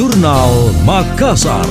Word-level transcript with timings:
Jurnal 0.00 0.72
Makassar. 0.80 1.68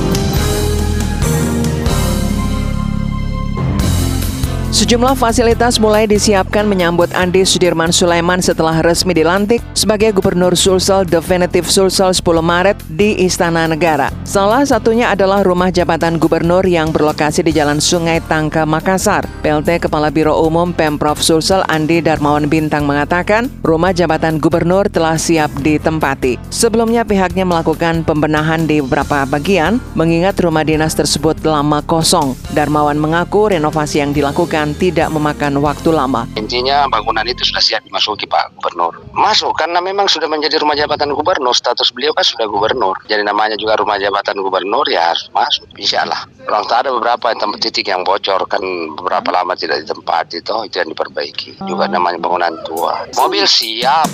Sejumlah 4.80 5.12
fasilitas 5.12 5.76
mulai 5.76 6.08
disiapkan 6.08 6.64
menyambut 6.64 7.12
Andi 7.12 7.44
Sudirman 7.44 7.92
Sulaiman 7.92 8.40
setelah 8.40 8.80
resmi 8.80 9.12
dilantik 9.12 9.60
sebagai 9.76 10.08
Gubernur 10.16 10.56
Sulsel 10.56 11.04
Definitif 11.04 11.68
Sulsel 11.68 12.16
10 12.16 12.24
Maret 12.40 12.80
di 12.88 13.12
Istana 13.20 13.68
Negara. 13.68 14.08
Salah 14.24 14.64
satunya 14.64 15.12
adalah 15.12 15.44
rumah 15.44 15.68
jabatan 15.68 16.16
gubernur 16.16 16.64
yang 16.64 16.96
berlokasi 16.96 17.44
di 17.44 17.52
Jalan 17.52 17.76
Sungai 17.76 18.24
Tangka, 18.24 18.64
Makassar. 18.64 19.28
PLT 19.44 19.84
Kepala 19.84 20.08
Biro 20.08 20.40
Umum 20.40 20.72
Pemprov 20.72 21.20
Sulsel 21.20 21.60
Andi 21.68 22.00
Darmawan 22.00 22.48
Bintang 22.48 22.88
mengatakan, 22.88 23.52
rumah 23.60 23.92
jabatan 23.92 24.40
gubernur 24.40 24.88
telah 24.88 25.20
siap 25.20 25.52
ditempati. 25.60 26.40
Sebelumnya 26.48 27.04
pihaknya 27.04 27.44
melakukan 27.44 28.00
pembenahan 28.00 28.64
di 28.64 28.80
beberapa 28.80 29.28
bagian, 29.28 29.76
mengingat 29.92 30.40
rumah 30.40 30.64
dinas 30.64 30.96
tersebut 30.96 31.36
lama 31.44 31.84
kosong. 31.84 32.32
Darmawan 32.56 32.96
mengaku 32.96 33.52
renovasi 33.52 34.00
yang 34.00 34.16
dilakukan 34.16 34.69
tidak 34.76 35.08
memakan 35.10 35.58
waktu 35.62 35.90
lama. 35.90 36.26
Intinya 36.38 36.86
bangunan 36.90 37.26
itu 37.26 37.46
sudah 37.46 37.62
siap 37.62 37.82
dimasuki 37.86 38.26
Pak 38.26 38.58
Gubernur. 38.58 38.94
Masuk 39.14 39.54
karena 39.58 39.78
memang 39.82 40.06
sudah 40.06 40.26
menjadi 40.26 40.60
rumah 40.60 40.78
jabatan 40.78 41.12
gubernur. 41.14 41.54
Status 41.54 41.90
beliau 41.90 42.14
kan 42.14 42.24
sudah 42.24 42.46
gubernur. 42.46 42.96
Jadi 43.06 43.22
namanya 43.26 43.58
juga 43.58 43.78
rumah 43.80 43.96
jabatan 43.96 44.38
gubernur 44.40 44.86
ya 44.86 45.12
harus 45.12 45.26
masuk. 45.34 45.66
Insya 45.76 46.06
Allah. 46.06 46.22
Orang 46.46 46.64
tak 46.66 46.86
ada 46.86 46.90
beberapa 46.94 47.32
tempat 47.34 47.58
titik 47.62 47.90
yang 47.90 48.02
bocor 48.02 48.46
kan 48.46 48.62
beberapa 48.94 49.30
lama 49.32 49.56
tidak 49.56 49.86
ditempati 49.86 50.42
itu 50.42 50.54
itu 50.66 50.76
yang 50.78 50.88
diperbaiki. 50.92 51.50
Juga 51.64 51.90
namanya 51.90 52.18
bangunan 52.22 52.54
tua. 52.66 53.06
Mobil 53.16 53.44
siap. 53.46 54.08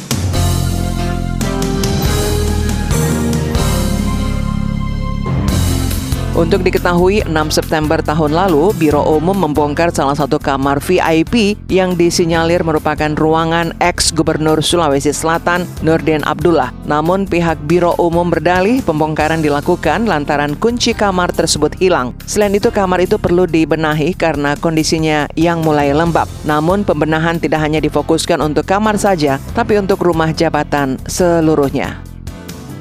Untuk 6.36 6.68
diketahui, 6.68 7.24
6 7.24 7.32
September 7.48 7.96
tahun 8.04 8.36
lalu, 8.36 8.76
Biro 8.76 9.00
Umum 9.08 9.48
membongkar 9.48 9.88
salah 9.88 10.12
satu 10.12 10.36
kamar 10.36 10.84
VIP 10.84 11.56
yang 11.72 11.96
disinyalir 11.96 12.60
merupakan 12.60 13.08
ruangan 13.16 13.72
ex-gubernur 13.80 14.60
Sulawesi 14.60 15.16
Selatan, 15.16 15.64
Nurdin 15.80 16.20
Abdullah. 16.28 16.76
Namun 16.84 17.24
pihak 17.24 17.64
Biro 17.64 17.96
Umum 17.96 18.28
berdalih 18.28 18.84
pembongkaran 18.84 19.40
dilakukan 19.40 20.04
lantaran 20.04 20.52
kunci 20.60 20.92
kamar 20.92 21.32
tersebut 21.32 21.72
hilang. 21.80 22.12
Selain 22.28 22.52
itu, 22.52 22.68
kamar 22.68 23.00
itu 23.00 23.16
perlu 23.16 23.48
dibenahi 23.48 24.12
karena 24.12 24.60
kondisinya 24.60 25.32
yang 25.40 25.64
mulai 25.64 25.96
lembab. 25.96 26.28
Namun 26.44 26.84
pembenahan 26.84 27.40
tidak 27.40 27.64
hanya 27.64 27.80
difokuskan 27.80 28.44
untuk 28.44 28.68
kamar 28.68 29.00
saja, 29.00 29.40
tapi 29.56 29.80
untuk 29.80 30.04
rumah 30.04 30.36
jabatan 30.36 31.00
seluruhnya. 31.08 32.05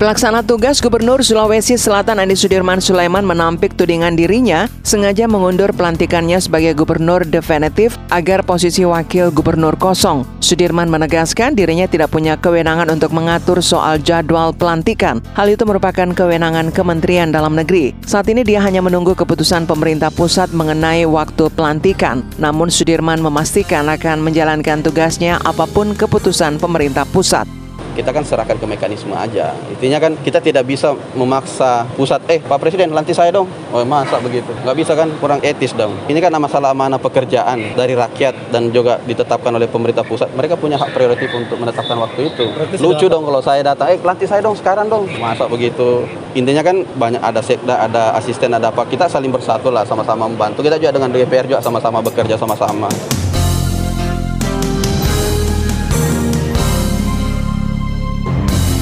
Pelaksana 0.00 0.40
tugas 0.40 0.80
Gubernur 0.80 1.20
Sulawesi 1.20 1.76
Selatan 1.76 2.24
Andi 2.24 2.32
Sudirman 2.32 2.80
Sulaiman 2.80 3.20
menampik 3.20 3.76
tudingan 3.76 4.16
dirinya 4.16 4.64
sengaja 4.80 5.28
mengundur 5.28 5.76
pelantikannya 5.76 6.40
sebagai 6.40 6.72
gubernur 6.72 7.28
definitif 7.28 8.00
agar 8.08 8.40
posisi 8.40 8.80
wakil 8.88 9.28
gubernur 9.28 9.76
kosong. 9.76 10.24
Sudirman 10.40 10.88
menegaskan 10.88 11.52
dirinya 11.52 11.84
tidak 11.84 12.16
punya 12.16 12.40
kewenangan 12.40 12.88
untuk 12.88 13.12
mengatur 13.12 13.60
soal 13.60 14.00
jadwal 14.00 14.56
pelantikan. 14.56 15.20
Hal 15.36 15.52
itu 15.52 15.68
merupakan 15.68 16.08
kewenangan 16.16 16.72
Kementerian 16.72 17.28
Dalam 17.28 17.52
Negeri. 17.52 17.92
Saat 18.00 18.32
ini 18.32 18.40
dia 18.40 18.64
hanya 18.64 18.80
menunggu 18.80 19.12
keputusan 19.12 19.68
pemerintah 19.68 20.08
pusat 20.08 20.48
mengenai 20.56 21.04
waktu 21.04 21.52
pelantikan. 21.52 22.24
Namun 22.40 22.72
Sudirman 22.72 23.20
memastikan 23.20 23.84
akan 23.92 24.24
menjalankan 24.24 24.80
tugasnya 24.80 25.36
apa 25.44 25.68
pun 25.68 25.92
keputusan 25.92 26.56
pemerintah 26.56 27.04
pusat 27.04 27.59
kita 28.00 28.16
kan 28.16 28.24
serahkan 28.24 28.56
ke 28.56 28.64
mekanisme 28.64 29.12
aja. 29.12 29.52
Intinya 29.68 30.00
kan 30.00 30.16
kita 30.24 30.40
tidak 30.40 30.64
bisa 30.64 30.96
memaksa 31.12 31.84
pusat, 31.92 32.24
eh 32.32 32.40
Pak 32.40 32.56
Presiden 32.56 32.96
lantik 32.96 33.12
saya 33.12 33.28
dong. 33.28 33.44
Oh 33.76 33.84
masa 33.84 34.16
begitu? 34.24 34.48
Nggak 34.64 34.76
bisa 34.80 34.92
kan, 34.96 35.12
kurang 35.20 35.44
etis 35.44 35.76
dong. 35.76 35.92
Ini 36.08 36.16
kan 36.16 36.32
masalah 36.40 36.72
amanah 36.72 36.96
pekerjaan 36.96 37.76
dari 37.76 37.92
rakyat 37.92 38.48
dan 38.48 38.72
juga 38.72 38.96
ditetapkan 39.04 39.52
oleh 39.52 39.68
pemerintah 39.68 40.00
pusat. 40.00 40.32
Mereka 40.32 40.56
punya 40.56 40.80
hak 40.80 40.96
prioritas 40.96 41.28
untuk 41.36 41.60
menetapkan 41.60 42.00
waktu 42.00 42.32
itu. 42.32 42.48
Berarti 42.56 42.74
Lucu 42.80 43.06
dong 43.12 43.28
kalau 43.28 43.44
saya 43.44 43.60
datang, 43.60 43.92
eh 43.92 44.00
lantik 44.00 44.24
saya 44.24 44.40
dong 44.40 44.56
sekarang 44.56 44.88
dong. 44.88 45.04
Masa 45.20 45.44
begitu? 45.44 46.08
Intinya 46.32 46.64
kan 46.64 46.80
banyak 46.96 47.20
ada 47.20 47.44
sekda, 47.44 47.84
ada 47.84 48.16
asisten, 48.16 48.56
ada 48.56 48.72
apa. 48.72 48.88
Kita 48.88 49.04
saling 49.04 49.28
bersatu 49.28 49.68
lah, 49.68 49.84
sama-sama 49.84 50.24
membantu. 50.24 50.64
Kita 50.64 50.80
juga 50.80 50.96
dengan 50.96 51.12
DPR 51.12 51.44
juga 51.44 51.60
sama-sama 51.60 52.00
bekerja 52.00 52.40
sama-sama. 52.40 52.88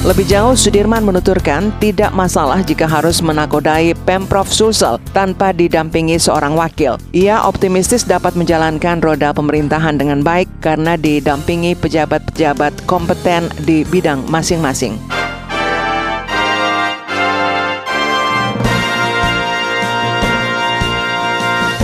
Lebih 0.09 0.25
jauh, 0.25 0.57
Sudirman 0.57 1.05
menuturkan 1.05 1.69
tidak 1.77 2.09
masalah 2.17 2.65
jika 2.65 2.89
harus 2.89 3.21
menakodai 3.21 3.93
Pemprov 4.09 4.49
Sulsel 4.49 4.97
tanpa 5.13 5.53
didampingi 5.53 6.17
seorang 6.17 6.57
wakil. 6.57 6.97
Ia 7.13 7.45
optimistis 7.45 8.09
dapat 8.09 8.33
menjalankan 8.33 9.05
roda 9.05 9.29
pemerintahan 9.37 10.01
dengan 10.01 10.25
baik 10.25 10.49
karena 10.65 10.97
didampingi 10.97 11.77
pejabat-pejabat 11.77 12.89
kompeten 12.89 13.53
di 13.61 13.85
bidang 13.85 14.25
masing-masing. 14.25 14.97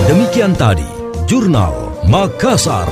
Demikian 0.10 0.58
tadi, 0.58 0.90
Jurnal 1.30 1.94
Makassar. 2.10 2.90